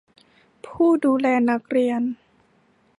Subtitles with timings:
[0.65, 2.01] ผู้ดูแลนักเรียน